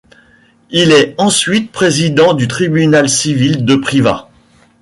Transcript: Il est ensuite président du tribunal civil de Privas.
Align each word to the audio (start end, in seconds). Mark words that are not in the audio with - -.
Il 0.71 0.91
est 0.93 1.13
ensuite 1.19 1.71
président 1.71 2.33
du 2.33 2.47
tribunal 2.47 3.07
civil 3.07 3.65
de 3.65 3.75
Privas. 3.75 4.31